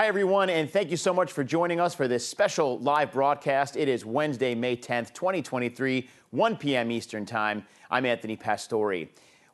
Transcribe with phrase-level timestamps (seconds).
[0.00, 3.76] Hi, everyone, and thank you so much for joining us for this special live broadcast.
[3.76, 6.90] It is Wednesday, May 10th, 2023, 1 p.m.
[6.90, 7.66] Eastern Time.
[7.90, 9.08] I'm Anthony Pastore.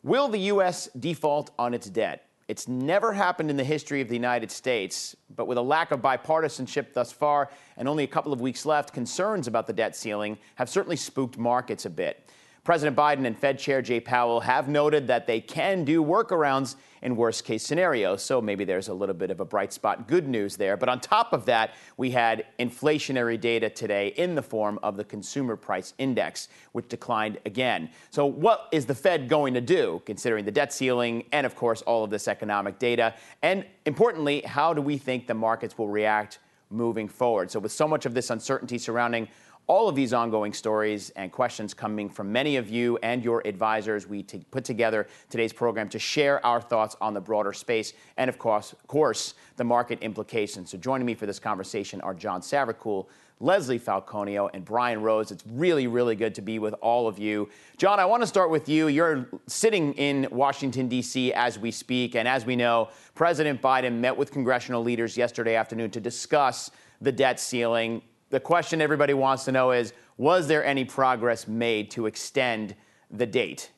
[0.05, 0.89] Will the U.S.
[1.01, 2.29] default on its debt?
[2.47, 6.01] It's never happened in the history of the United States, but with a lack of
[6.01, 10.39] bipartisanship thus far and only a couple of weeks left, concerns about the debt ceiling
[10.55, 12.31] have certainly spooked markets a bit.
[12.67, 17.15] President Biden and Fed Chair Jay Powell have noted that they can do workarounds in
[17.15, 18.25] worst case scenarios.
[18.25, 20.77] So maybe there's a little bit of a bright spot, good news there.
[20.77, 25.05] But on top of that, we had inflationary data today in the form of the
[25.05, 27.89] consumer price index, which declined again.
[28.11, 31.83] So what is the Fed going to do, considering the debt ceiling and, of course,
[31.83, 33.15] all of this economic data?
[33.43, 36.41] And importantly, how do we think the markets will react
[36.71, 37.49] moving forward?
[37.49, 39.29] So with so much of this uncertainty surrounding
[39.69, 44.07] all of these ongoing stories and questions coming from many of you and your advisors.
[44.07, 48.29] We t- put together today's program to share our thoughts on the broader space and,
[48.29, 50.71] of course, course, the market implications.
[50.71, 53.09] So, joining me for this conversation are John Savercool,
[53.41, 55.33] Leslie Falconio, and Brian Rose.
[55.33, 57.49] It's really, really good to be with all of you.
[57.77, 58.87] John, I want to start with you.
[58.87, 61.33] You're sitting in Washington, D.C.
[61.33, 62.15] as we speak.
[62.15, 66.71] And as we know, President Biden met with congressional leaders yesterday afternoon to discuss
[67.01, 71.91] the debt ceiling the question everybody wants to know is was there any progress made
[71.93, 72.75] to extend
[73.11, 73.71] the date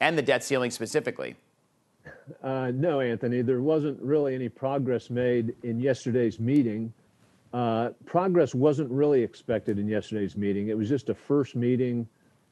[0.00, 1.36] and the debt ceiling specifically?
[2.42, 6.92] Uh, no, Anthony, there wasn't really any progress made in yesterday's meeting.
[7.52, 10.68] Uh, progress wasn't really expected in yesterday's meeting.
[10.68, 12.08] It was just a first meeting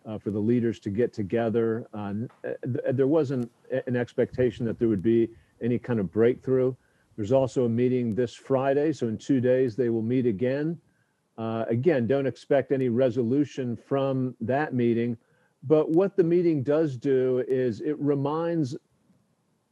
[0.07, 1.87] uh, for the leaders to get together.
[1.95, 2.57] Uh, th-
[2.93, 3.51] there wasn't
[3.87, 5.29] an expectation that there would be
[5.61, 6.75] any kind of breakthrough.
[7.17, 10.79] There's also a meeting this Friday, so in two days they will meet again.
[11.39, 15.17] Uh, again, don't expect any resolution from that meeting.
[15.63, 18.77] But what the meeting does do is it reminds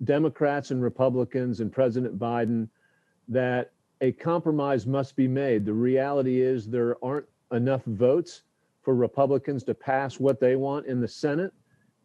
[0.05, 2.69] Democrats and Republicans and President Biden
[3.29, 5.65] that a compromise must be made.
[5.65, 8.43] The reality is there aren't enough votes
[8.83, 11.53] for Republicans to pass what they want in the Senate,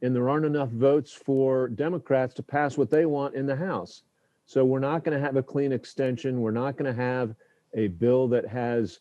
[0.01, 4.03] and there aren't enough votes for Democrats to pass what they want in the House.
[4.45, 6.41] So we're not going to have a clean extension.
[6.41, 7.35] We're not going to have
[7.75, 8.99] a bill that has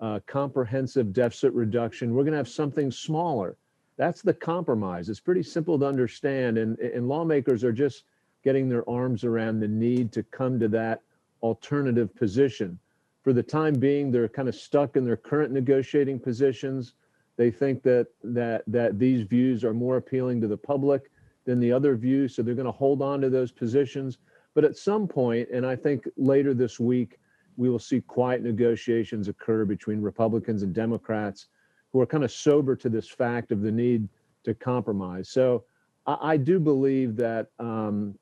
[0.00, 2.14] uh, comprehensive deficit reduction.
[2.14, 3.56] We're going to have something smaller.
[3.96, 5.08] That's the compromise.
[5.08, 8.04] It's pretty simple to understand, and, and lawmakers are just
[8.42, 11.02] getting their arms around the need to come to that
[11.42, 12.78] alternative position.
[13.22, 16.94] For the time being, they're kind of stuck in their current negotiating positions.
[17.36, 21.10] They think that that that these views are more appealing to the public
[21.44, 24.18] than the other views, so they're going to hold on to those positions.
[24.54, 27.19] But at some point, and I think later this week,
[27.60, 31.48] we will see quiet negotiations occur between Republicans and Democrats
[31.92, 34.08] who are kind of sober to this fact of the need
[34.44, 35.28] to compromise.
[35.28, 35.64] So
[36.06, 38.18] I, I do believe that um,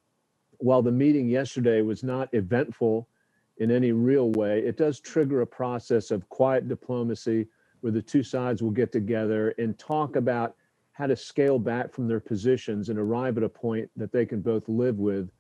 [0.59, 3.07] while the meeting yesterday was not eventful
[3.59, 7.47] in any real way, it does trigger a process of quiet diplomacy
[7.81, 10.57] where the two sides will get together and talk about
[10.91, 14.41] how to scale back from their positions and arrive at a point that they can
[14.41, 15.31] both live with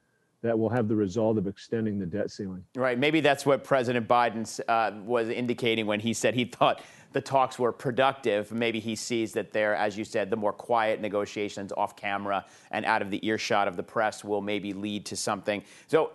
[0.43, 2.62] that will have the result of extending the debt ceiling.
[2.76, 2.99] Right.
[2.99, 6.81] Maybe that's what President Biden uh, was indicating when he said he thought
[7.12, 8.53] the talks were productive.
[8.53, 12.84] Maybe he sees that there, as you said, the more quiet negotiations off camera and
[12.84, 15.62] out of the earshot of the press will maybe lead to something.
[15.87, 16.12] So,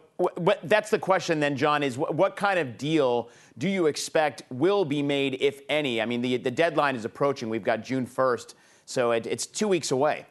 [0.62, 4.86] that's the question then, John, is what, what, kind of deal do you expect will
[4.86, 6.00] be made, if any?
[6.00, 7.50] I mean, the, the deadline is approaching.
[7.50, 8.54] We've got June 1st,
[8.86, 10.28] so it, it's two weeks away.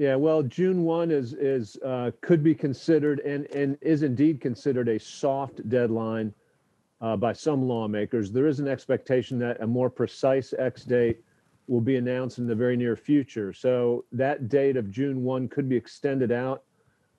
[0.00, 4.88] Yeah, well, June one is is uh, could be considered and and is indeed considered
[4.88, 6.32] a soft deadline
[7.02, 8.32] uh, by some lawmakers.
[8.32, 11.22] There is an expectation that a more precise X date
[11.66, 13.52] will be announced in the very near future.
[13.52, 16.62] So that date of June one could be extended out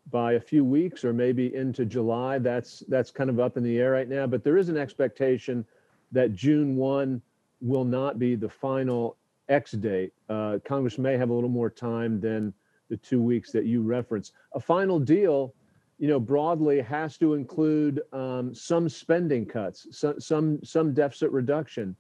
[0.10, 2.40] by a few weeks or maybe into July.
[2.40, 4.26] That's that's kind of up in the air right now.
[4.26, 5.68] But there is an expectation
[6.12, 7.22] that June one
[7.62, 9.18] will not be the final
[9.50, 10.14] X date.
[10.30, 12.52] Uh, Congress may have a little more time than
[12.92, 14.34] the two weeks that you reference.
[14.54, 15.56] A final deal,
[15.98, 21.96] you know, broadly has to include um, some spending cuts, some some some deficit reduction.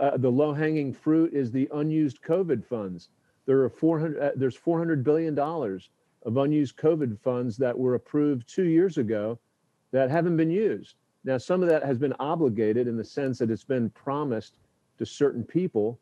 [0.00, 3.10] Uh, the low-hanging fruit is the unused COVID funds.
[3.46, 4.18] There are 400.
[4.18, 5.90] Uh, there's 400 billion dollars
[6.24, 9.38] of unused COVID funds that were approved two years ago
[9.90, 10.94] that haven't been used.
[11.24, 14.54] Now, some of that has been obligated in the sense that it's been promised
[14.98, 16.00] to certain people,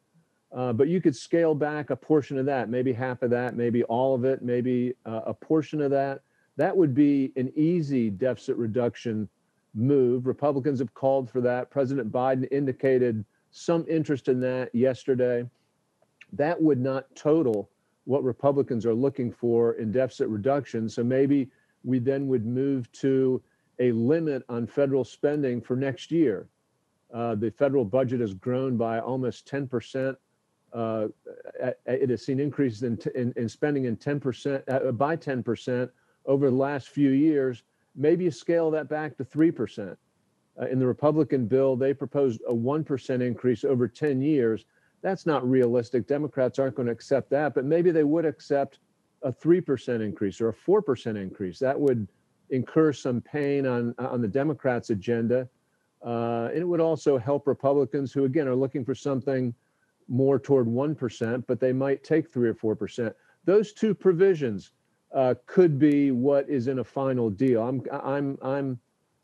[0.52, 3.84] uh, but you could scale back a portion of that, maybe half of that, maybe
[3.84, 6.22] all of it, maybe uh, a portion of that.
[6.56, 9.28] That would be an easy deficit reduction
[9.74, 10.26] move.
[10.26, 11.70] Republicans have called for that.
[11.70, 15.48] President Biden indicated some interest in that yesterday.
[16.32, 17.70] That would not total
[18.04, 20.88] what Republicans are looking for in deficit reduction.
[20.88, 21.48] So maybe
[21.84, 23.40] we then would move to
[23.78, 26.48] a limit on federal spending for next year.
[27.12, 30.16] Uh, the federal budget has grown by almost 10%.
[30.72, 31.08] Uh,
[31.86, 35.90] it has seen increases in, in, in spending in 10% uh, by 10%
[36.26, 37.62] over the last few years.
[37.96, 39.96] Maybe you scale that back to 3%.
[40.60, 44.66] Uh, in the Republican bill, they proposed a 1% increase over 10 years.
[45.02, 46.06] That's not realistic.
[46.06, 48.78] Democrats aren't going to accept that, but maybe they would accept
[49.22, 51.58] a 3% increase or a 4% increase.
[51.58, 52.06] That would
[52.50, 55.48] incur some pain on, on the Democrats' agenda.
[56.04, 59.54] Uh, and it would also help Republicans who, again, are looking for something
[60.10, 63.14] more toward 1%, but they might take 3 or 4%.
[63.44, 64.72] Those two provisions
[65.14, 67.62] uh, could be what is in a final deal.
[67.62, 68.78] I'm, I'm, I'm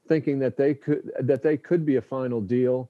[0.09, 2.89] thinking that they could, that they could be a final deal.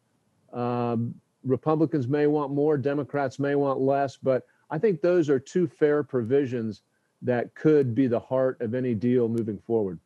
[0.53, 1.15] Um,
[1.45, 6.03] Republicans may want more, Democrats may want less, but I think those are two fair
[6.03, 6.83] provisions
[7.23, 9.99] that could be the heart of any deal moving forward.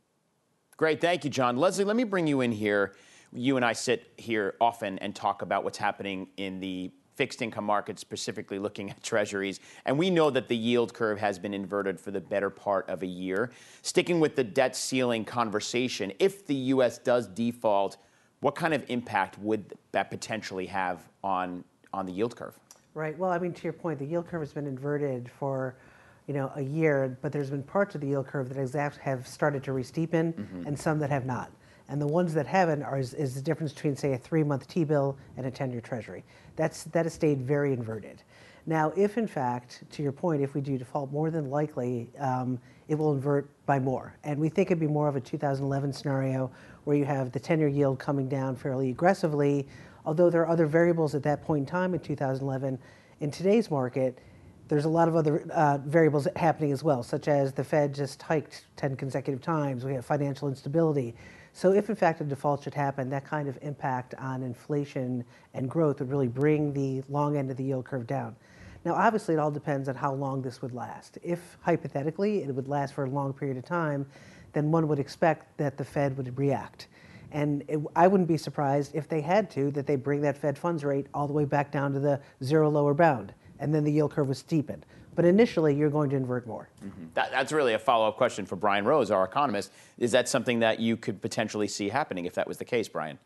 [0.76, 1.00] Great.
[1.00, 1.56] Thank you, John.
[1.56, 2.94] Leslie, let me bring you in here.
[3.32, 7.66] You and I sit here often and talk about what's happening in the fixed income
[7.66, 9.60] markets, specifically looking at treasuries.
[9.84, 13.02] And we know that the yield curve has been inverted for the better part of
[13.02, 13.50] a year.
[13.82, 16.96] Sticking with the debt ceiling conversation, if the U.S.
[16.96, 17.98] does default,
[18.40, 21.62] what kind of impact would that potentially have on,
[21.92, 22.58] on the yield curve?
[22.94, 23.18] Right.
[23.18, 25.74] Well, I mean, to your point, the yield curve has been inverted for
[26.26, 29.62] you know, a year, but there's been parts of the yield curve that have started
[29.64, 30.66] to re-steepen mm-hmm.
[30.66, 31.50] and some that have not.
[31.90, 35.18] And the ones that haven't are is, is the difference between, say, a three-month T-bill
[35.36, 36.24] and a 10-year Treasury.
[36.54, 38.22] That's that has stayed very inverted.
[38.64, 42.60] Now, if in fact, to your point, if we do default, more than likely um,
[42.86, 44.14] it will invert by more.
[44.22, 46.50] And we think it'd be more of a 2011 scenario
[46.84, 49.66] where you have the 10-year yield coming down fairly aggressively.
[50.06, 52.78] Although there are other variables at that point in time in 2011,
[53.18, 54.18] in today's market,
[54.68, 58.22] there's a lot of other uh, variables happening as well, such as the Fed just
[58.22, 59.84] hiked 10 consecutive times.
[59.84, 61.16] We have financial instability.
[61.52, 65.24] So, if in fact a default should happen, that kind of impact on inflation
[65.54, 68.36] and growth would really bring the long end of the yield curve down.
[68.84, 71.18] Now, obviously, it all depends on how long this would last.
[71.22, 74.06] If hypothetically it would last for a long period of time,
[74.52, 76.86] then one would expect that the Fed would react.
[77.32, 80.56] And it, I wouldn't be surprised if they had to, that they bring that Fed
[80.56, 83.92] funds rate all the way back down to the zero lower bound and then the
[83.92, 84.84] yield curve was steepened.
[85.14, 86.68] But initially, you're going to invert more.
[86.84, 87.06] Mm-hmm.
[87.14, 89.72] That, that's really a follow up question for Brian Rose, our economist.
[89.98, 93.18] Is that something that you could potentially see happening if that was the case, Brian?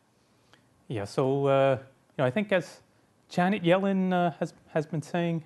[0.87, 2.81] Yeah, so uh, you know, I think as
[3.29, 5.43] Janet Yellen uh, has, has been saying,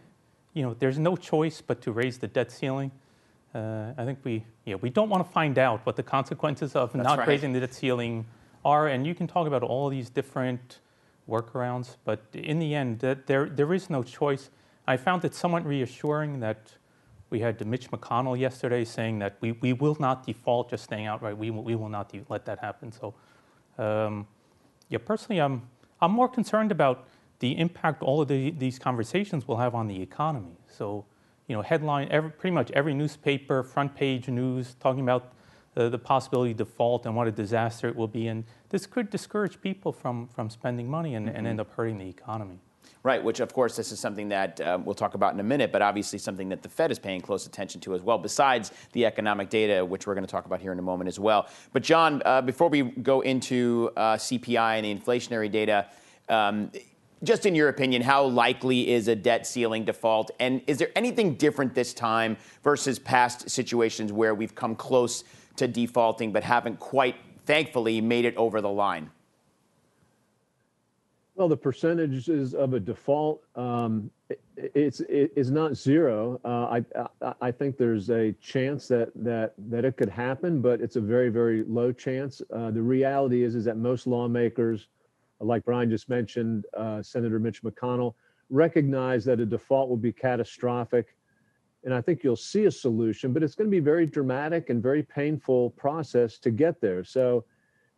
[0.53, 2.91] you know, there's no choice but to raise the debt ceiling.
[3.53, 6.94] Uh, I think we, yeah, we don't want to find out what the consequences of
[6.94, 7.27] That's not right.
[7.27, 8.25] raising the debt ceiling
[8.63, 8.88] are.
[8.88, 10.80] And you can talk about all these different
[11.27, 14.50] workarounds, but in the end, that there, there is no choice.
[14.89, 16.71] I found it somewhat reassuring that
[17.30, 21.38] we had Mitch McConnell yesterday saying that we, we will not default, just staying outright.
[21.38, 22.91] We, we will not de- let that happen.
[22.91, 23.13] So,
[23.77, 24.25] um,
[24.89, 25.69] yeah, personally, I'm,
[26.01, 27.07] I'm more concerned about
[27.38, 30.57] the impact all of the, these conversations will have on the economy.
[30.68, 31.06] So,
[31.47, 35.33] you know, headline, every, pretty much every newspaper, front page news, talking about
[35.75, 38.25] the, the possibility of default and what a disaster it will be.
[38.25, 41.38] And this could discourage people from, from spending money and, mm-hmm.
[41.38, 42.57] and end up hurting the economy.
[43.01, 45.71] Right, which of course this is something that um, we'll talk about in a minute,
[45.71, 49.06] but obviously something that the Fed is paying close attention to as well, besides the
[49.06, 51.48] economic data, which we're going to talk about here in a moment as well.
[51.72, 55.88] But John, uh, before we go into uh, CPI and the inflationary data,
[56.27, 56.72] um,
[57.24, 60.31] just in your opinion, how likely is a debt ceiling default?
[60.39, 65.24] And is there anything different this time versus past situations where we've come close
[65.58, 67.15] to defaulting but haven't quite,
[67.46, 69.10] thankfully, made it over the line?
[71.39, 76.38] Well, the percentages of a default, um, it, it's it is not zero.
[76.43, 80.81] Uh, I, I, I think there's a chance that that that it could happen, but
[80.81, 82.41] it's a very very low chance.
[82.53, 84.89] Uh, the reality is is that most lawmakers,
[85.39, 88.15] like Brian just mentioned, uh, Senator Mitch McConnell,
[88.50, 91.15] recognize that a default will be catastrophic,
[91.86, 94.84] and I think you'll see a solution, but it's going to be very dramatic and
[94.84, 97.05] very painful process to get there.
[97.05, 97.46] So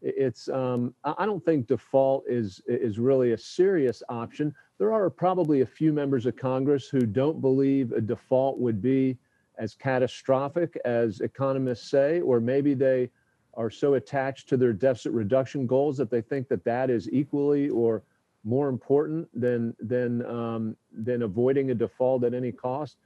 [0.01, 4.53] it's um, I don't think default is is really a serious option.
[4.77, 9.17] There are probably a few members of Congress who don't believe a default would be
[9.57, 13.11] as catastrophic as economists say, or maybe they
[13.53, 17.69] are so attached to their deficit reduction goals that they think that that is equally
[17.69, 18.01] or
[18.43, 22.97] more important than than um, than avoiding a default at any cost.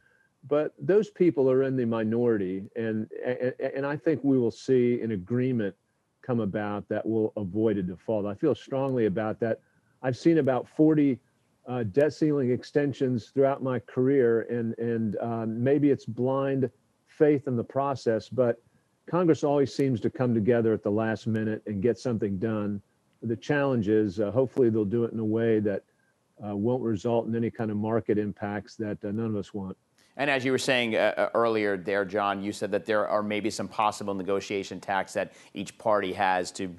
[0.48, 5.02] But those people are in the minority, and and, and I think we will see
[5.02, 5.76] an agreement
[6.26, 8.26] come about that will avoid a default.
[8.26, 9.60] I feel strongly about that.
[10.02, 11.20] I've seen about 40
[11.68, 16.70] uh, debt ceiling extensions throughout my career, and and um, maybe it's blind
[17.08, 18.62] faith in the process, but
[19.10, 22.82] Congress always seems to come together at the last minute and get something done.
[23.22, 25.84] The challenge is uh, hopefully they'll do it in a way that
[26.46, 29.78] uh, won't result in any kind of market impacts that uh, none of us want.
[30.18, 33.22] And as you were saying uh, uh, earlier there, John, you said that there are
[33.22, 36.74] maybe some possible negotiation tacks that each party has to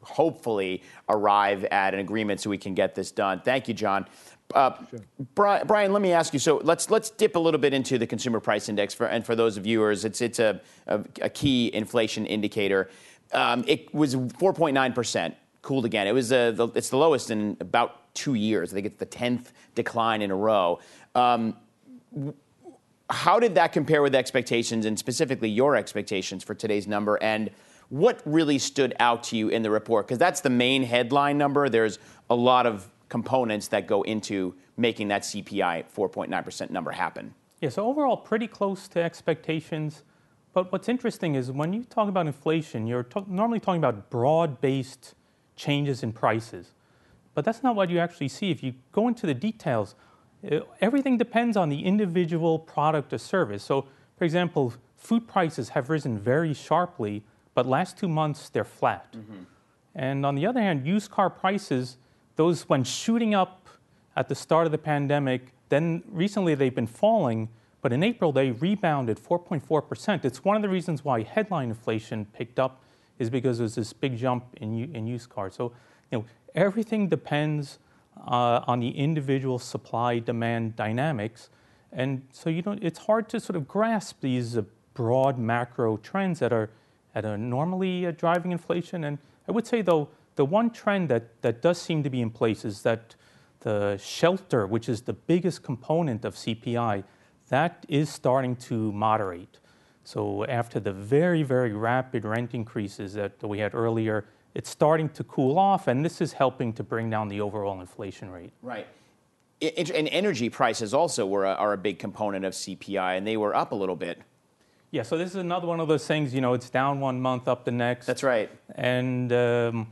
[0.00, 3.40] hopefully arrive at an agreement so we can get this done.
[3.40, 4.06] Thank you, John.
[4.54, 5.00] Uh, sure.
[5.34, 6.38] Brian, Brian, let me ask you.
[6.38, 9.34] So let's let's dip a little bit into the consumer price index, for, and for
[9.34, 12.88] those viewers, it's it's a, a, a key inflation indicator.
[13.32, 16.06] Um, it was 4.9 percent, cooled again.
[16.06, 18.72] It was uh, the, it's the lowest in about two years.
[18.72, 20.80] I think it's the 10th decline in a row.
[21.14, 21.54] Um,
[23.10, 27.18] how did that compare with expectations, and specifically your expectations for today's number?
[27.22, 27.50] And
[27.88, 30.06] what really stood out to you in the report?
[30.06, 31.68] Because that's the main headline number.
[31.68, 31.98] There's
[32.28, 37.34] a lot of components that go into making that CPI 4.9% number happen.
[37.60, 40.02] Yeah, so overall, pretty close to expectations.
[40.52, 44.60] But what's interesting is when you talk about inflation, you're t- normally talking about broad
[44.60, 45.14] based
[45.56, 46.74] changes in prices.
[47.34, 48.50] But that's not what you actually see.
[48.50, 49.94] If you go into the details,
[50.50, 53.62] uh, everything depends on the individual product or service.
[53.62, 57.22] So, for example, food prices have risen very sharply,
[57.54, 59.12] but last two months they're flat.
[59.12, 59.42] Mm-hmm.
[59.94, 61.96] And on the other hand, used car prices,
[62.36, 63.68] those went shooting up
[64.16, 65.52] at the start of the pandemic.
[65.68, 67.48] Then recently they've been falling,
[67.82, 70.24] but in April they rebounded 4.4%.
[70.24, 72.82] It's one of the reasons why headline inflation picked up
[73.18, 75.54] is because there's this big jump in, in used cars.
[75.54, 75.72] So,
[76.12, 77.78] you know, everything depends
[78.26, 81.50] uh, on the individual supply demand dynamics.
[81.92, 84.62] And so you know, it's hard to sort of grasp these uh,
[84.94, 86.70] broad macro trends that are,
[87.14, 89.04] that are normally uh, driving inflation.
[89.04, 92.30] And I would say, though, the one trend that, that does seem to be in
[92.30, 93.14] place is that
[93.60, 97.04] the shelter, which is the biggest component of CPI,
[97.48, 99.58] that is starting to moderate.
[100.04, 104.24] So after the very, very rapid rent increases that we had earlier,
[104.58, 108.28] it's starting to cool off, and this is helping to bring down the overall inflation
[108.28, 108.52] rate.
[108.60, 108.88] Right.
[109.62, 113.54] And energy prices also were a, are a big component of CPI, and they were
[113.54, 114.20] up a little bit.
[114.90, 117.46] Yeah, so this is another one of those things, you know, it's down one month,
[117.46, 118.06] up the next.
[118.06, 118.50] That's right.
[118.74, 119.86] And um,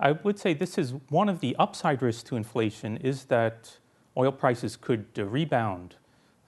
[0.00, 3.78] I would say this is one of the upside risks to inflation is that
[4.16, 5.94] oil prices could uh, rebound.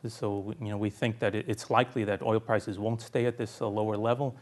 [0.09, 3.61] So, you know, we think that it's likely that oil prices won't stay at this
[3.61, 4.35] uh, lower level.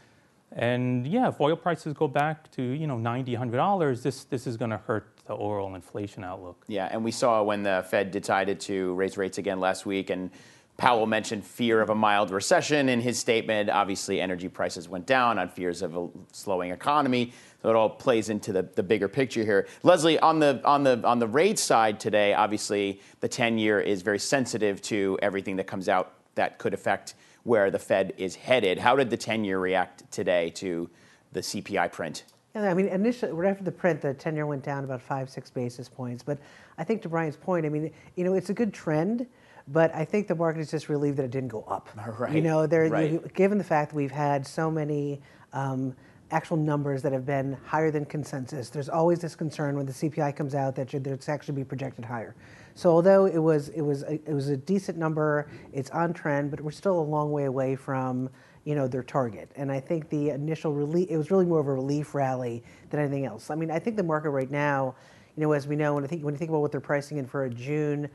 [0.51, 4.57] And yeah, if oil prices go back to you know 90 $100, this, this is
[4.57, 6.63] going to hurt the overall inflation outlook.
[6.67, 10.31] Yeah, and we saw when the Fed decided to raise rates again last week, and
[10.77, 13.69] Powell mentioned fear of a mild recession in his statement.
[13.69, 17.33] Obviously, energy prices went down on fears of a slowing economy.
[17.61, 19.67] So it all plays into the, the bigger picture here.
[19.83, 24.01] Leslie, on the on the on the rate side today, obviously the 10 year is
[24.01, 27.15] very sensitive to everything that comes out that could affect
[27.49, 28.77] where the Fed is headed.
[28.77, 30.87] How did the 10 year react today to
[31.31, 32.23] the CPI print?
[32.53, 35.31] Yeah, I mean, initially, right after the print, the 10 year went down about five,
[35.31, 36.21] six basis points.
[36.21, 36.37] But
[36.77, 39.25] I think to Brian's point, I mean, you know, it's a good trend,
[39.67, 41.89] but I think the market is just relieved that it didn't go up.
[42.19, 42.35] Right.
[42.35, 43.11] You know, there, right.
[43.13, 45.19] you, given the fact that we've had so many
[45.51, 45.95] um,
[46.29, 50.35] actual numbers that have been higher than consensus, there's always this concern when the CPI
[50.35, 52.35] comes out that it's actually be projected higher.
[52.79, 56.49] So although it was it was a, it was a decent number, it's on trend,
[56.49, 58.29] but we're still a long way away from
[58.63, 59.51] you know their target.
[59.57, 63.01] And I think the initial relief it was really more of a relief rally than
[63.01, 63.49] anything else.
[63.49, 64.95] I mean, I think the market right now,
[65.35, 67.17] you know, as we know, when I think when you think about what they're pricing
[67.17, 68.09] in for a June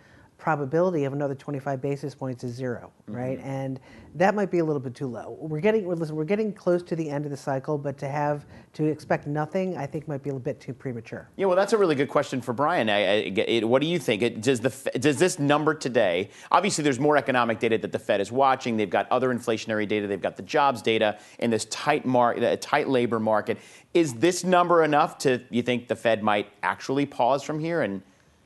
[0.45, 3.17] probability of another 25 basis points is 0 mm-hmm.
[3.19, 3.41] right?
[3.43, 3.81] And
[4.15, 5.39] that might be a little bit too low.
[5.41, 8.09] We're getting we're, listen, we're getting close to the end of the cycle, but to
[8.09, 11.31] have to expect nothing, I think might be a little bit too premature.
[11.37, 12.91] Yeah, well, that's a really good question for Brian.
[12.91, 14.21] I, I, it, what do you think?
[14.21, 16.29] It, does the does this number today?
[16.53, 18.77] Obviously, there's more economic data that the Fed is watching.
[18.77, 20.07] They've got other inflationary data.
[20.07, 23.57] They've got the jobs data in this tight market, tight labor market.
[23.95, 28.03] Is this number enough to you think the Fed might actually pause from here and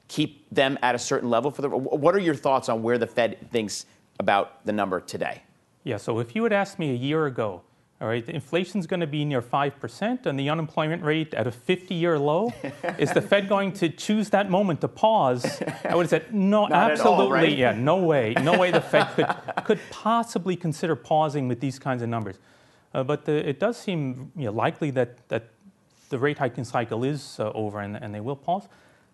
[0.09, 3.07] keep them at a certain level for the what are your thoughts on where the
[3.07, 3.87] fed thinks
[4.19, 5.43] about the number today?
[5.85, 7.63] Yeah so if you had asked me a year ago
[8.01, 11.95] all right inflation's going to be near 5% and the unemployment rate at a 50
[11.95, 12.53] year low
[12.99, 15.63] is the fed going to choose that moment to pause?
[15.85, 17.57] I would have said no Not absolutely all, right?
[17.57, 18.35] yeah no way.
[18.43, 19.27] No way the fed could,
[19.65, 22.37] could possibly consider pausing with these kinds of numbers.
[22.95, 25.51] Uh, but the, it does seem you know, likely that, that
[26.09, 28.67] the rate hiking cycle is uh, over and, and they will pause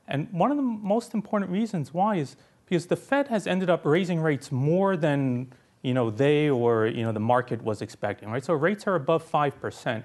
[0.08, 3.84] and one of the most important reasons why is because the Fed has ended up
[3.84, 8.44] raising rates more than you know they or you know the market was expecting, right?
[8.44, 10.04] So rates are above five percent,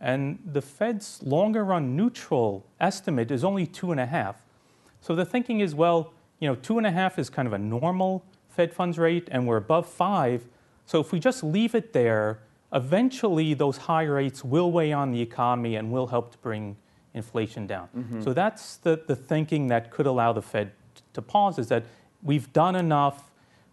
[0.00, 4.42] and the Fed's longer run neutral estimate is only two and a half.
[5.00, 7.58] So the thinking is, well, you know, two and a half is kind of a
[7.58, 10.46] normal Fed funds rate, and we're above five.
[10.86, 12.40] So if we just leave it there
[12.72, 16.76] eventually those high rates will weigh on the economy and will help to bring
[17.16, 17.88] inflation down.
[17.96, 18.22] Mm-hmm.
[18.22, 20.72] So that's the, the thinking that could allow the Fed
[21.14, 21.84] to pause is that
[22.22, 23.30] we've done enough.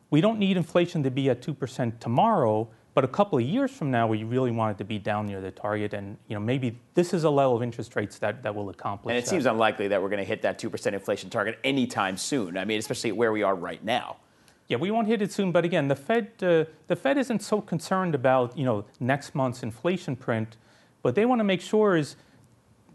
[0.09, 3.91] We don't need inflation to be at 2% tomorrow, but a couple of years from
[3.91, 5.93] now, we really want it to be down near the target.
[5.93, 9.11] And you know, maybe this is a level of interest rates that, that will accomplish
[9.11, 9.29] And it that.
[9.29, 12.57] seems unlikely that we're going to hit that 2% inflation target anytime soon.
[12.57, 14.17] I mean, especially where we are right now.
[14.67, 17.59] Yeah, we won't hit it soon, but again, the Fed, uh, the Fed isn't so
[17.61, 20.55] concerned about you know next month's inflation print,
[21.01, 22.15] but they want to make sure is,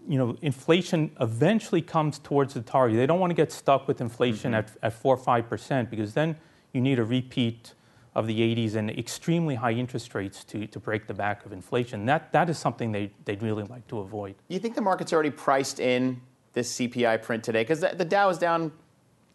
[0.09, 2.97] you know, inflation eventually comes towards the target.
[2.97, 4.77] They don't want to get stuck with inflation mm-hmm.
[4.83, 6.37] at, at four or five percent because then
[6.73, 7.75] you need a repeat
[8.15, 12.07] of the 80s and extremely high interest rates to, to break the back of inflation.
[12.07, 14.35] That that is something they they'd really like to avoid.
[14.49, 16.21] You think the market's already priced in
[16.55, 17.63] this CPI print today?
[17.63, 18.73] Because the, the Dow is down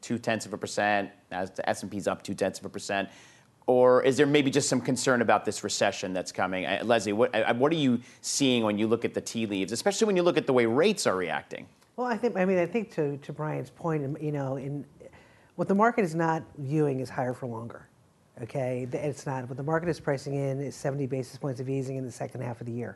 [0.02, 2.70] two tenths of a percent, as the S and P's up two tenths of a
[2.70, 3.10] percent,
[3.66, 6.66] or is there maybe just some concern about this recession that's coming?
[6.66, 9.72] Uh, Leslie, what uh, what are you seeing when you look at the tea leaves,
[9.72, 11.68] especially when you look at the way rates are reacting?
[11.96, 14.86] Well, I think I mean I think to to Brian's point, you know, in
[15.56, 17.88] what the market is not viewing is higher for longer.
[18.42, 19.48] Okay, it's not.
[19.48, 22.42] What the market is pricing in is 70 basis points of easing in the second
[22.42, 22.96] half of the year,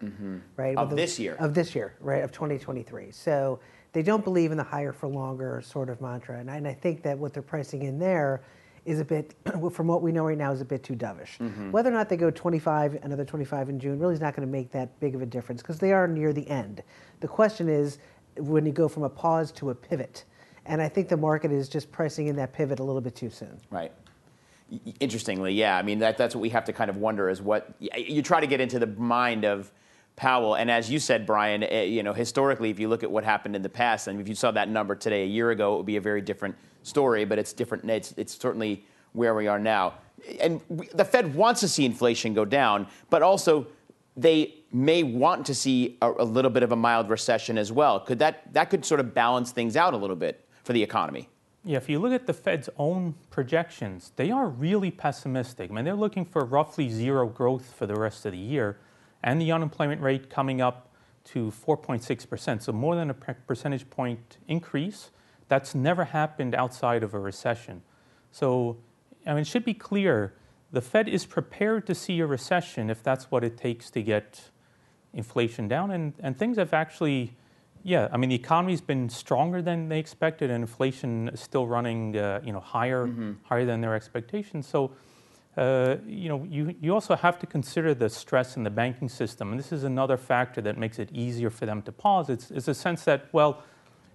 [0.56, 0.76] right?
[0.76, 1.36] Of the- this year.
[1.40, 2.24] Of this year, right?
[2.24, 3.12] Of 2023.
[3.12, 3.60] So
[3.94, 6.74] they don't believe in the higher for longer sort of mantra, and I, and I
[6.74, 8.42] think that what they're pricing in there
[8.88, 9.36] is a bit,
[9.72, 11.38] from what we know right now, is a bit too dovish.
[11.40, 11.72] Mm-hmm.
[11.72, 14.52] Whether or not they go 25, another 25 in June, really is not going to
[14.52, 16.82] make that big of a difference because they are near the end.
[17.20, 18.00] The question is
[18.38, 20.24] when you go from a pause to a pivot,
[20.66, 23.30] and I think the market is just pricing in that pivot a little bit too
[23.30, 23.60] soon.
[23.70, 23.92] Right.
[25.00, 25.78] Interestingly, yeah.
[25.78, 28.40] I mean, that, that's what we have to kind of wonder is what you try
[28.40, 29.72] to get into the mind of
[30.18, 30.56] Powell.
[30.56, 33.56] And as you said, Brian, eh, you know, historically, if you look at what happened
[33.56, 35.86] in the past, and if you saw that number today a year ago, it would
[35.86, 37.24] be a very different story.
[37.24, 37.90] But it's different.
[37.90, 39.94] It's, it's certainly where we are now.
[40.42, 40.62] And
[40.94, 43.68] the Fed wants to see inflation go down, but also
[44.18, 48.00] they may want to see a, a little bit of a mild recession as well.
[48.00, 51.30] Could that that could sort of balance things out a little bit for the economy?
[51.64, 55.70] Yeah, if you look at the Fed's own projections, they are really pessimistic.
[55.70, 58.80] I mean, they're looking for roughly zero growth for the rest of the year,
[59.24, 60.92] and the unemployment rate coming up
[61.26, 65.12] to 4.6%, so more than a percentage point increase.
[65.50, 67.82] That's never happened outside of a recession.
[68.32, 68.78] So,
[69.26, 70.34] I mean, it should be clear
[70.72, 74.50] the Fed is prepared to see a recession if that's what it takes to get
[75.14, 77.36] inflation down, and, and things have actually
[77.88, 82.18] yeah, I mean the economy's been stronger than they expected, and inflation is still running,
[82.18, 83.06] uh, you know, higher
[83.44, 84.68] higher than their expectations.
[84.68, 84.92] So,
[85.58, 89.52] uh, you know, you you also have to consider the stress in the banking system,
[89.52, 92.30] and this is another factor that makes it easier for them to pause.
[92.30, 93.64] It's it's a sense that well,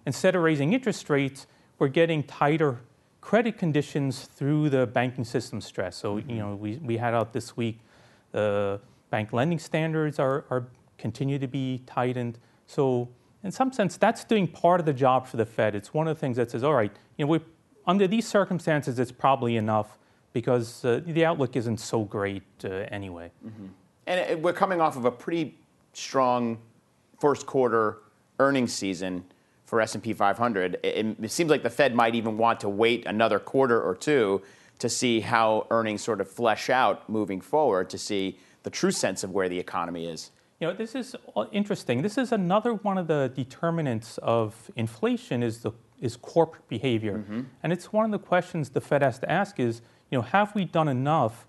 [0.07, 1.49] instead of raising interest rates,
[1.81, 2.79] we're getting tighter
[3.21, 5.97] credit conditions through the banking system stress.
[5.97, 7.81] So, you know, we we had out this week,
[8.31, 12.39] the bank lending standards are are continue to be tightened.
[12.67, 13.09] So
[13.43, 15.75] in some sense, that's doing part of the job for the Fed.
[15.75, 17.41] It's one of the things that says, all right, you know, we,
[17.85, 19.99] under these circumstances, it's probably enough
[20.33, 23.31] because uh, the outlook isn't so great uh, anyway.
[24.07, 25.59] And it, we're coming off of a pretty
[25.93, 26.59] strong
[27.21, 27.99] first quarter
[28.39, 29.25] earnings season
[29.65, 30.79] for S&P 500.
[30.83, 34.43] It, it seems like the Fed might even want to wait another quarter or two
[34.79, 39.23] to see how earnings sort of flesh out moving forward to see the true sense
[39.23, 40.31] of where the economy is.
[40.61, 42.03] You know, this is uh, interesting.
[42.03, 47.25] This is another one of the determinants of inflation is the is corporate behavior,
[47.63, 50.55] and it's one of the questions the Fed has to ask: is you know, have
[50.55, 51.47] we done enough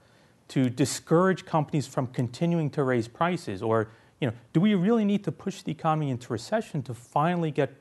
[0.48, 3.90] to discourage companies from continuing to raise prices, or
[4.22, 7.76] you know, do we really need to push the economy into recession to finally get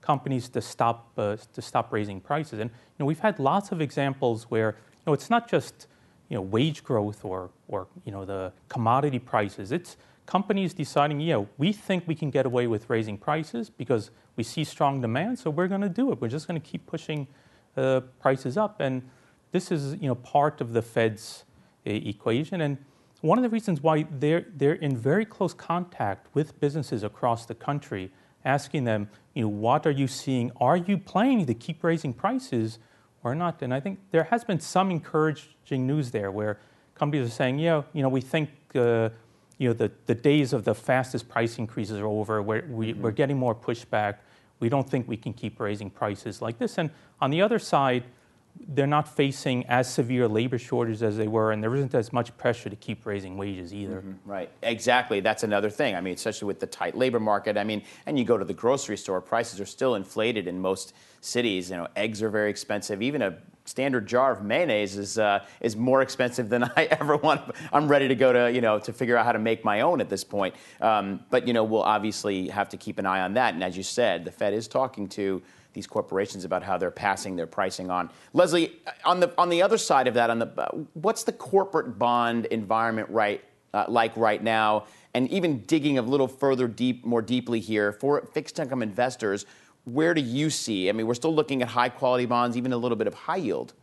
[0.00, 2.60] companies to stop uh, to stop raising prices?
[2.60, 5.88] And you know, we've had lots of examples where you know it's not just
[6.28, 9.72] you know wage growth or or you know the commodity prices.
[9.72, 9.96] It's
[10.26, 14.62] companies deciding, yeah, we think we can get away with raising prices because we see
[14.62, 16.20] strong demand, so we're going to do it.
[16.20, 17.26] We're just going to keep pushing
[17.76, 19.02] uh, prices up, and
[19.52, 21.44] this is you know part of the Fed's
[21.86, 22.60] uh, equation.
[22.60, 22.78] And
[23.20, 27.54] one of the reasons why they're they're in very close contact with businesses across the
[27.54, 28.10] country,
[28.44, 30.52] asking them, you know, what are you seeing?
[30.60, 32.78] Are you planning to keep raising prices
[33.24, 33.62] or not?
[33.62, 36.58] And I think there has been some encouraging news there where
[36.94, 38.50] companies are saying, yeah, you know, we think.
[38.74, 39.10] Uh,
[39.58, 42.40] you know, the, the days of the fastest price increases are over.
[42.40, 44.18] We're, we, we're getting more pushback.
[44.60, 46.78] We don't think we can keep raising prices like this.
[46.78, 48.04] And on the other side,
[48.68, 52.36] they're not facing as severe labor shortages as they were, and there isn't as much
[52.36, 54.00] pressure to keep raising wages either.
[54.00, 54.30] Mm-hmm.
[54.30, 55.20] Right, exactly.
[55.20, 55.94] That's another thing.
[55.94, 57.56] I mean, especially with the tight labor market.
[57.56, 60.94] I mean, and you go to the grocery store, prices are still inflated in most
[61.20, 61.70] cities.
[61.70, 63.00] You know, eggs are very expensive.
[63.00, 67.54] Even a standard jar of mayonnaise is uh, is more expensive than I ever want.
[67.72, 70.00] I'm ready to go to you know to figure out how to make my own
[70.00, 70.54] at this point.
[70.80, 73.54] Um, but you know we'll obviously have to keep an eye on that.
[73.54, 75.42] And as you said, the Fed is talking to
[75.74, 78.10] these corporations about how they're passing their pricing on.
[78.32, 78.72] Leslie,
[79.04, 83.08] on the on the other side of that, on the what's the corporate bond environment
[83.10, 84.86] right uh, like right now?
[85.14, 89.46] And even digging a little further deep, more deeply here for fixed income investors,
[89.92, 90.88] where do you see?
[90.88, 93.36] I mean, we're still looking at high quality bonds, even a little bit of high
[93.36, 93.74] yield.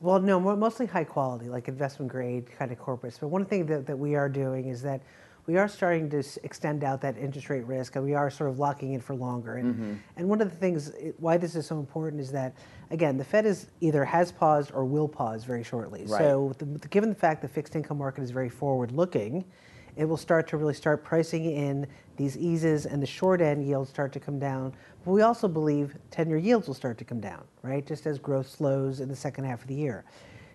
[0.00, 3.20] Well, no, mostly high quality, like investment grade kind of corporates.
[3.20, 5.02] But one thing that, that we are doing is that
[5.46, 8.58] we are starting to extend out that interest rate risk and we are sort of
[8.58, 9.56] locking in for longer.
[9.56, 9.94] And, mm-hmm.
[10.16, 12.54] and one of the things why this is so important is that,
[12.90, 16.04] again, the Fed is either has paused or will pause very shortly.
[16.06, 16.18] Right.
[16.18, 19.44] So, the, given the fact the fixed income market is very forward looking,
[19.96, 21.86] it will start to really start pricing in
[22.20, 24.74] these eases and the short end yields start to come down.
[25.06, 27.86] But we also believe 10 year yields will start to come down, right?
[27.86, 30.04] Just as growth slows in the second half of the year.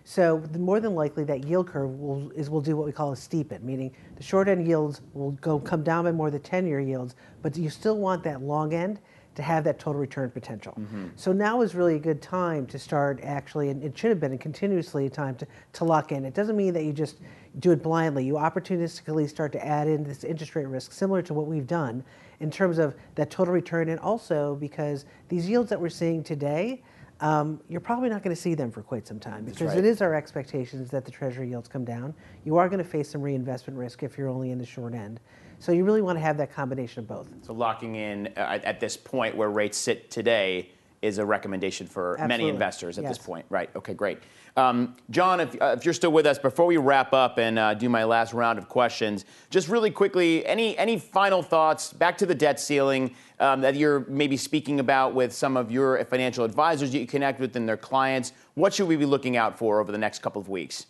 [0.04, 3.16] So more than likely that yield curve will is will do what we call a
[3.16, 6.78] steepen, meaning the short end yields will go come down by more than 10 year
[6.78, 9.00] yields, but you still want that long end
[9.36, 10.74] to have that total return potential.
[10.78, 11.08] Mm-hmm.
[11.14, 14.32] So now is really a good time to start actually, and it should have been
[14.32, 16.24] a continuously a time to, to lock in.
[16.24, 17.18] It doesn't mean that you just
[17.60, 18.24] do it blindly.
[18.24, 22.02] You opportunistically start to add in this interest rate risk, similar to what we've done
[22.40, 26.82] in terms of that total return, and also because these yields that we're seeing today,
[27.20, 29.78] um, you're probably not going to see them for quite some time because right.
[29.78, 32.14] it is our expectations that the treasury yields come down.
[32.44, 35.20] You are going to face some reinvestment risk if you're only in the short end.
[35.58, 37.28] So you really want to have that combination of both.
[37.42, 40.70] So locking in uh, at this point where rates sit today
[41.02, 42.28] is a recommendation for Absolutely.
[42.28, 43.16] many investors at yes.
[43.16, 43.46] this point.
[43.48, 43.70] Right.
[43.76, 44.18] Okay, great.
[44.56, 47.74] Um, John, if, uh, if, you're still with us, before we wrap up and uh,
[47.74, 52.26] do my last round of questions, just really quickly, any any final thoughts back to
[52.26, 56.90] the debt ceiling um, that you're maybe speaking about with some of your financial advisors
[56.92, 58.32] that you connect with and their clients?
[58.54, 60.86] What should we be looking out for over the next couple of weeks?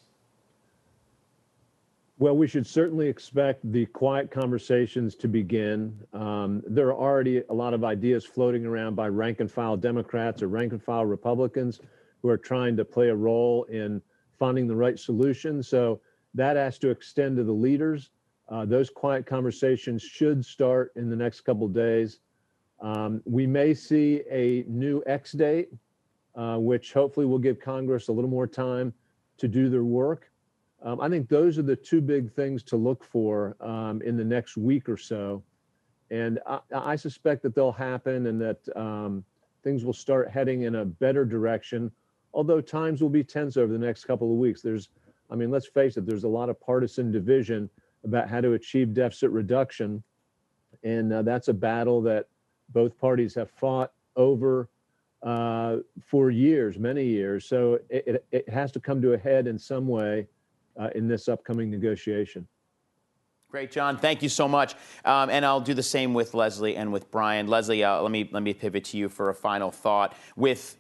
[2.19, 6.01] Well, we should certainly expect the quiet conversations to begin.
[6.15, 10.43] Um, there are already a lot of ideas floating around by rank and file Democrats
[10.43, 11.81] or rank and file Republicans
[12.23, 14.01] who are trying to play a role in
[14.39, 15.63] finding the right solution.
[15.63, 16.01] So
[16.33, 18.13] that has to extend to the leaders.
[18.49, 22.21] Uh, those quiet conversations should start in the next couple days.
[22.81, 25.69] Um, we may see a new X date,
[26.35, 28.95] uh, which hopefully will give Congress a little more time
[29.37, 30.31] to do their work.
[30.83, 34.25] Um, I think those are the two big things to look for um, in the
[34.25, 35.43] next week or so.
[36.11, 39.25] And I, I suspect that they'll happen and that um,
[39.65, 41.91] things will start heading in a better direction
[42.37, 44.61] although times will be tense over the next couple of weeks.
[44.61, 44.91] There's,
[45.31, 47.69] I mean, let's face it, there's a lot of partisan division
[48.05, 50.03] about how to achieve deficit reduction.
[50.85, 52.29] And uh, that's a battle that
[52.69, 54.69] both parties have fought over
[55.23, 57.47] uh, for years, many years.
[57.47, 60.29] So it, it, it, has to come to a head in some way
[60.79, 62.47] uh, in this upcoming negotiation.
[63.49, 63.97] Great, John.
[63.97, 64.75] Thank you so much.
[65.05, 67.47] Um, and I'll do the same with Leslie and with Brian.
[67.47, 70.15] Leslie, uh, let me let me pivot to you for a final thought.
[70.35, 70.77] With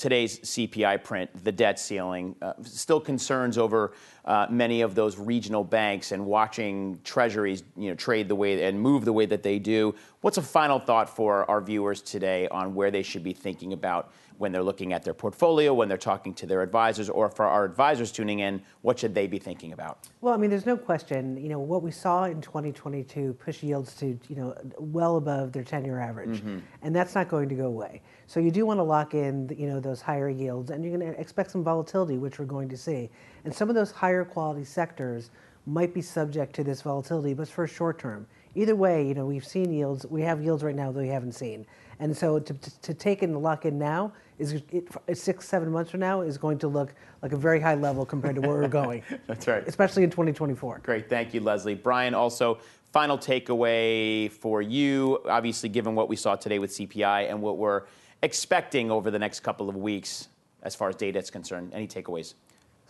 [0.00, 3.92] today's CPI print, the debt ceiling, uh, still concerns over
[4.24, 8.80] uh, many of those regional banks and watching treasuries you know, trade the way and
[8.80, 9.94] move the way that they do.
[10.22, 14.12] What's a final thought for our viewers today on where they should be thinking about
[14.40, 17.62] when they're looking at their portfolio, when they're talking to their advisors, or for our
[17.62, 20.08] advisors tuning in, what should they be thinking about?
[20.22, 21.36] Well, I mean, there's no question.
[21.36, 25.62] You know, what we saw in 2022 push yields to you know well above their
[25.62, 26.60] 10-year average, mm-hmm.
[26.80, 28.00] and that's not going to go away.
[28.28, 31.12] So you do want to lock in you know those higher yields, and you're going
[31.12, 33.10] to expect some volatility, which we're going to see.
[33.44, 35.30] And some of those higher quality sectors
[35.66, 38.26] might be subject to this volatility, but for short term.
[38.54, 40.06] Either way, you know, we've seen yields.
[40.06, 41.66] We have yields right now that we haven't seen.
[42.00, 45.90] And so to, to, to take and lock in now is it, six, seven months
[45.90, 48.68] from now is going to look like a very high level compared to where we're
[48.68, 49.02] going.
[49.26, 49.62] That's right.
[49.66, 50.80] Especially in 2024.
[50.82, 51.08] Great.
[51.08, 51.74] Thank you, Leslie.
[51.74, 52.58] Brian, also,
[52.92, 57.82] final takeaway for you, obviously, given what we saw today with CPI and what we're
[58.22, 60.28] expecting over the next couple of weeks
[60.62, 61.72] as far as data is concerned.
[61.74, 62.34] Any takeaways?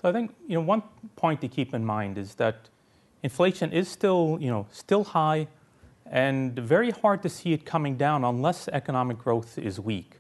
[0.01, 0.83] So I think you know one
[1.17, 2.69] point to keep in mind is that
[3.23, 5.47] inflation is still you know still high
[6.07, 10.20] and very hard to see it coming down unless economic growth is weak.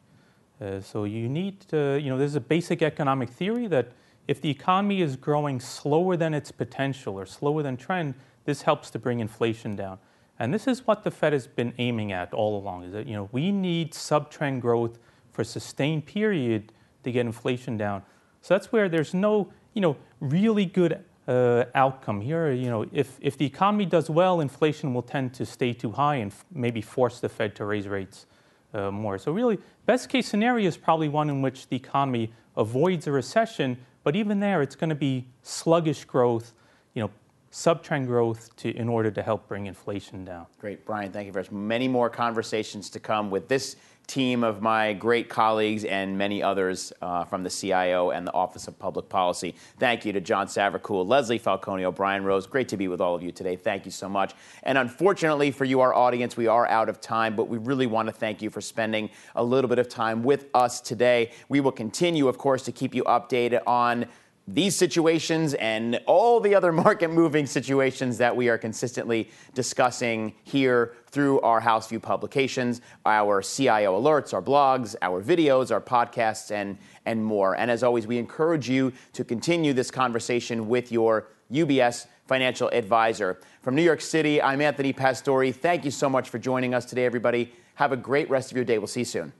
[0.61, 3.93] Uh, so you need to, you know, there's a basic economic theory that
[4.29, 8.91] if the economy is growing slower than its potential or slower than trend, this helps
[8.91, 9.99] to bring inflation down.
[10.39, 13.15] And this is what the Fed has been aiming at all along, is that, you
[13.15, 14.99] know, we need sub-trend growth
[15.33, 16.73] for a sustained period
[17.05, 18.03] to get inflation down.
[18.41, 22.53] So that's where there's no, you know, really good uh, outcome here.
[22.53, 26.17] You know, if, if the economy does well, inflation will tend to stay too high
[26.17, 28.27] and f- maybe force the Fed to raise rates.
[28.75, 29.19] Uh, more.
[29.19, 33.79] So, really, best case scenario is probably one in which the economy avoids a recession,
[34.05, 36.53] but even there, it's going to be sluggish growth,
[36.95, 37.11] you know,
[37.53, 40.47] subtrend growth to, in order to help bring inflation down.
[40.59, 41.11] Great, Brian.
[41.11, 41.53] Thank you very much.
[41.53, 43.77] Many more conversations to come with this
[44.11, 48.67] team of my great colleagues and many others uh, from the CIO and the Office
[48.67, 49.55] of Public Policy.
[49.79, 52.45] Thank you to John Savercool, Leslie Falconio, Brian Rose.
[52.45, 53.55] Great to be with all of you today.
[53.55, 54.35] Thank you so much.
[54.65, 58.09] And unfortunately for you, our audience, we are out of time, but we really want
[58.09, 61.31] to thank you for spending a little bit of time with us today.
[61.49, 64.07] We will continue, of course, to keep you updated on
[64.55, 70.93] these situations and all the other market moving situations that we are consistently discussing here
[71.07, 76.79] through our House View publications, our CIO alerts, our blogs, our videos, our podcasts, and,
[77.07, 77.57] and more.
[77.57, 83.41] And as always, we encourage you to continue this conversation with your UBS financial advisor.
[83.63, 85.53] From New York City, I'm Anthony Pastore.
[85.53, 87.53] Thank you so much for joining us today, everybody.
[87.75, 88.79] Have a great rest of your day.
[88.79, 89.40] We'll see you soon.